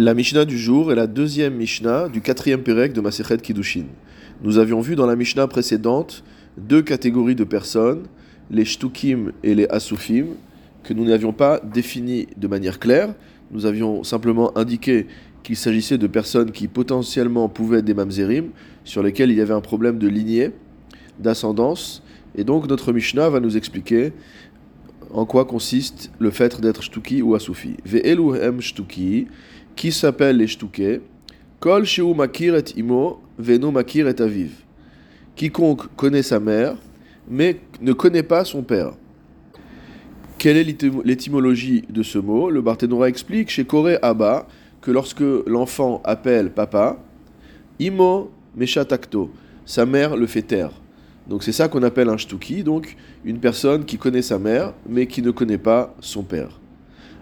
La 0.00 0.14
Mishnah 0.14 0.44
du 0.44 0.56
jour 0.56 0.92
est 0.92 0.94
la 0.94 1.08
deuxième 1.08 1.56
Mishnah 1.56 2.08
du 2.08 2.20
quatrième 2.20 2.62
Pérec 2.62 2.92
de 2.92 3.00
Masechet 3.00 3.38
Kiddushin. 3.38 3.86
Nous 4.44 4.58
avions 4.58 4.80
vu 4.80 4.94
dans 4.94 5.06
la 5.06 5.16
Mishnah 5.16 5.48
précédente 5.48 6.22
deux 6.56 6.82
catégories 6.82 7.34
de 7.34 7.42
personnes, 7.42 8.04
les 8.48 8.64
Shtukim 8.64 9.32
et 9.42 9.56
les 9.56 9.66
Asufim, 9.66 10.26
que 10.84 10.94
nous 10.94 11.04
n'avions 11.04 11.32
pas 11.32 11.58
définies 11.58 12.28
de 12.36 12.46
manière 12.46 12.78
claire. 12.78 13.12
Nous 13.50 13.66
avions 13.66 14.04
simplement 14.04 14.56
indiqué 14.56 15.08
qu'il 15.42 15.56
s'agissait 15.56 15.98
de 15.98 16.06
personnes 16.06 16.52
qui 16.52 16.68
potentiellement 16.68 17.48
pouvaient 17.48 17.78
être 17.78 17.84
des 17.84 17.94
Mamzerim, 17.94 18.50
sur 18.84 19.02
lesquelles 19.02 19.32
il 19.32 19.38
y 19.38 19.40
avait 19.40 19.52
un 19.52 19.60
problème 19.60 19.98
de 19.98 20.06
lignée, 20.06 20.52
d'ascendance. 21.18 22.04
Et 22.36 22.44
donc 22.44 22.68
notre 22.68 22.92
Mishnah 22.92 23.30
va 23.30 23.40
nous 23.40 23.56
expliquer 23.56 24.12
en 25.12 25.26
quoi 25.26 25.44
consiste 25.44 26.12
le 26.20 26.30
fait 26.30 26.60
d'être 26.60 26.82
Shtuki 26.82 27.20
ou 27.20 27.34
Asufi. 27.34 27.78
Ve'eluhem 27.84 28.60
Shtuki 28.60 29.26
qui 29.78 29.92
s'appelle 29.92 30.38
les 30.38 30.48
Shtuke, 30.48 31.00
Kol 31.60 31.84
Sheu 31.84 32.12
Makir 32.12 32.56
et 32.56 32.64
Imo, 32.76 33.20
Veno 33.38 33.70
Makir 33.70 34.08
et 34.08 34.20
Aviv. 34.20 34.64
Quiconque 35.36 35.94
connaît 35.94 36.24
sa 36.24 36.40
mère, 36.40 36.74
mais 37.28 37.60
ne 37.80 37.92
connaît 37.92 38.24
pas 38.24 38.44
son 38.44 38.62
père. 38.62 38.90
Quelle 40.36 40.56
est 40.56 40.64
l'étymologie 41.04 41.84
de 41.88 42.02
ce 42.02 42.18
mot? 42.18 42.50
Le 42.50 42.60
Barthénora 42.60 43.08
explique 43.08 43.50
chez 43.50 43.64
Koré 43.64 43.98
Abba 44.02 44.48
que 44.80 44.90
lorsque 44.90 45.22
l'enfant 45.46 46.02
appelle 46.04 46.50
papa, 46.50 46.98
Imo 47.78 48.32
Meshatakto, 48.56 49.30
sa 49.64 49.86
mère 49.86 50.16
le 50.16 50.26
fait 50.26 50.42
taire. 50.42 50.72
Donc 51.28 51.44
c'est 51.44 51.52
ça 51.52 51.68
qu'on 51.68 51.84
appelle 51.84 52.08
un 52.08 52.16
shtuki, 52.16 52.64
donc 52.64 52.96
une 53.24 53.38
personne 53.38 53.84
qui 53.84 53.96
connaît 53.96 54.22
sa 54.22 54.40
mère 54.40 54.74
mais 54.88 55.06
qui 55.06 55.22
ne 55.22 55.30
connaît 55.30 55.56
pas 55.56 55.94
son 56.00 56.24
père. 56.24 56.58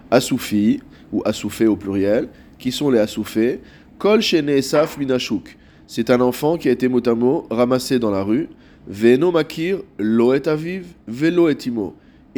Asoufi, 0.09 0.79
ou 1.11 1.21
Asoufé 1.25 1.67
au 1.67 1.75
pluriel, 1.75 2.29
qui 2.59 2.71
sont 2.71 2.89
les 2.89 2.99
Asoufés. 2.99 3.59
Kol 3.97 4.21
Esaf 4.21 4.97
Minashuk. 4.97 5.57
C'est 5.87 6.09
un 6.09 6.21
enfant 6.21 6.57
qui 6.57 6.69
a 6.69 6.71
été 6.71 6.87
mot 6.87 7.47
ramassé 7.49 7.99
dans 7.99 8.11
la 8.11 8.23
rue. 8.23 8.49
Veno 8.87 9.31
Makir, 9.31 9.79
Loet 9.97 10.47
Aviv, 10.47 10.85
Velo. 11.07 11.49
Et 11.49 11.55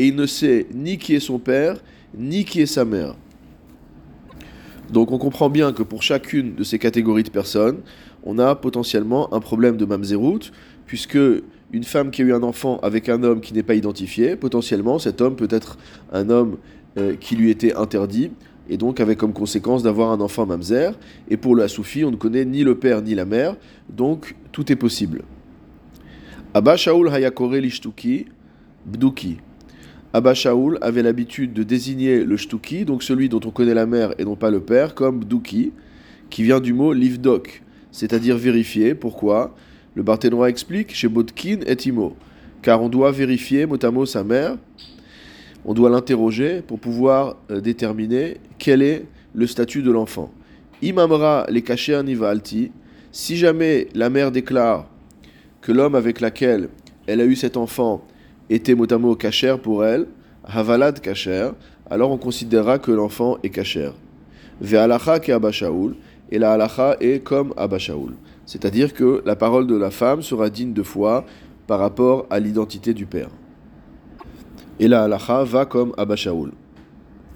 il 0.08 0.16
ne 0.16 0.26
sait 0.26 0.68
ni 0.74 0.98
qui 0.98 1.16
est 1.16 1.20
son 1.20 1.40
père, 1.40 1.78
ni 2.18 2.46
qui 2.46 2.62
est 2.62 2.66
sa 2.66 2.86
mère. 2.86 3.16
Donc 4.92 5.12
on 5.12 5.18
comprend 5.18 5.50
bien 5.50 5.72
que 5.72 5.84
pour 5.84 6.02
chacune 6.02 6.56
de 6.56 6.64
ces 6.64 6.80
catégories 6.80 7.24
de 7.24 7.30
personnes, 7.30 7.80
on 8.24 8.40
a 8.40 8.56
potentiellement 8.56 9.34
un 9.34 9.40
problème 9.40 9.78
de 9.78 9.86
mamzerout, 9.86 10.52
puisque 10.86 11.18
une 11.72 11.84
femme 11.84 12.10
qui 12.10 12.24
a 12.24 12.26
eu 12.26 12.34
un 12.34 12.44
enfant 12.44 12.80
avec 12.82 13.10
un 13.10 13.22
homme 13.24 13.42
qui 13.42 13.54
n'est 13.54 13.64
pas 13.64 13.76
identifié, 13.76 14.36
potentiellement 14.36 14.98
cet 14.98 15.22
homme 15.22 15.36
peut 15.36 15.48
être 15.52 15.78
un 16.12 16.30
homme 16.30 16.58
euh, 16.98 17.16
qui 17.20 17.36
lui 17.36 17.52
était 17.52 17.76
interdit, 17.76 18.32
et 18.70 18.78
donc 18.78 19.00
avec 19.00 19.18
comme 19.18 19.34
conséquence 19.34 19.84
d'avoir 19.84 20.12
un 20.12 20.22
enfant 20.22 20.46
mamzer. 20.46 20.98
Et 21.30 21.38
pour 21.38 21.56
la 21.56 21.68
soufi, 21.68 22.06
on 22.06 22.12
ne 22.12 22.16
connaît 22.16 22.46
ni 22.46 22.64
le 22.64 22.76
père 22.76 23.02
ni 23.02 23.16
la 23.16 23.26
mère, 23.26 23.56
donc 23.90 24.36
tout 24.52 24.72
est 24.72 24.76
possible. 24.76 25.24
Abba 26.54 26.78
Shaul 26.78 27.10
hayakore 27.10 27.58
lishtuki 27.58 28.26
bduki. 28.86 29.38
Abba 30.14 30.34
Shaul 30.34 30.78
avait 30.82 31.04
l'habitude 31.04 31.54
de 31.54 31.64
désigner 31.64 32.24
le 32.24 32.38
shtuki, 32.38 32.86
donc 32.86 33.04
celui 33.04 33.30
dont 33.30 33.42
on 33.46 33.52
connaît 33.52 33.74
la 33.74 33.86
mère 33.86 34.14
et 34.18 34.26
non 34.26 34.36
pas 34.36 34.50
le 34.50 34.60
père, 34.60 34.96
comme 34.96 35.20
bduki, 35.20 35.72
qui 36.30 36.44
vient 36.44 36.60
du 36.60 36.74
mot 36.74 36.94
livdok, 36.94 37.62
c'est-à-dire 37.92 38.38
vérifier. 38.38 38.96
Pourquoi? 38.96 39.56
Le 39.96 40.04
Barthénois 40.04 40.50
explique 40.50 40.94
chez 40.94 41.08
Bodkin 41.08 41.60
et 41.66 41.78
Imo, 41.88 42.16
car 42.62 42.82
on 42.82 42.90
doit 42.90 43.12
vérifier 43.12 43.66
mot 43.66 44.06
sa 44.06 44.24
mère 44.24 44.58
on 45.66 45.74
doit 45.74 45.90
l'interroger 45.90 46.62
pour 46.62 46.80
pouvoir 46.80 47.36
euh, 47.52 47.62
déterminer 47.62 48.38
quel 48.58 48.82
est 48.82 49.06
le 49.34 49.48
statut 49.48 49.82
de 49.82 49.92
l'enfant. 49.92 50.32
Imamra 50.82 51.46
les 51.50 51.62
kasher 51.62 52.02
nivalti, 52.04 52.72
si 53.12 53.38
jamais 53.38 53.88
la 53.94 54.10
mère 54.10 54.32
déclare 54.32 54.88
que 55.62 55.72
l'homme 55.72 55.96
avec 55.96 56.22
lequel 56.22 56.70
elle 57.08 57.22
a 57.22 57.26
eu 57.26 57.36
cet 57.36 57.58
enfant 57.58 58.06
était 58.50 58.76
motamo 58.76 59.16
kasher 59.16 59.56
pour 59.62 59.86
elle, 59.86 60.08
havalad 60.46 61.00
kasher, 61.00 61.50
alors 61.90 62.12
on 62.12 62.18
considérera 62.18 62.80
que 62.80 62.92
l'enfant 62.92 63.38
est 63.44 63.50
kasher. 63.50 63.92
Ve'alacha 64.62 65.20
ke 65.20 65.32
abashaoul, 65.32 65.96
et 66.32 66.40
la 66.40 66.54
halacha 66.54 66.96
est 67.00 67.24
comme 67.24 67.54
abashaoul. 67.58 68.14
C'est-à-dire 68.46 68.94
que 68.94 69.22
la 69.26 69.36
parole 69.36 69.68
de 69.68 69.76
la 69.76 69.92
femme 69.92 70.22
sera 70.22 70.50
digne 70.50 70.74
de 70.74 70.84
foi 70.84 71.26
par 71.68 71.80
rapport 71.80 72.26
à 72.30 72.40
l'identité 72.40 72.94
du 72.94 73.06
père 73.06 73.30
et 74.80 74.88
la 74.88 75.04
halacha 75.04 75.44
va 75.44 75.66
comme 75.66 75.94
Abba 75.98 76.16
Shaul. 76.16 76.52